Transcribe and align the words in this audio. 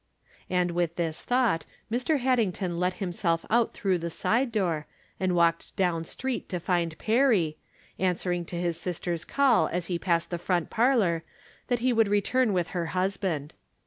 And 0.49 0.71
with 0.71 0.95
this 0.95 1.23
thought 1.23 1.63
Mr. 1.91 2.17
Haddington 2.17 2.79
let 2.79 2.95
himself 2.95 3.45
out 3.51 3.71
through 3.75 3.99
the 3.99 4.09
side 4.09 4.51
door, 4.51 4.87
and 5.19 5.35
walked 5.35 5.75
down 5.75 6.05
street 6.05 6.49
to 6.49 6.59
find 6.59 6.97
Perry, 6.97 7.59
answering 7.99 8.43
to 8.45 8.55
his 8.55 8.79
sis 8.79 8.99
ter's 8.99 9.23
call 9.23 9.67
as 9.67 9.85
he 9.93 9.99
passed 9.99 10.31
the 10.31 10.39
front 10.39 10.71
parlor 10.71 11.23
that 11.67 11.81
he 11.81 11.93
would 11.93 12.07
return 12.07 12.51
with 12.51 12.69
her 12.69 12.87
husband. 12.97 13.53